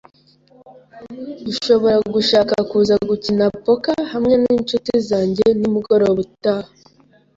[1.47, 6.69] Urashobora gushaka kuza gukina poker hamwe ninshuti zanjye nimugoroba utaha.